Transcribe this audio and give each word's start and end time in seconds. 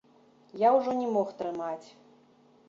Я 0.61 0.69
ўжо 0.77 0.95
не 1.01 1.11
мог 1.17 1.29
трымаць. 1.43 1.87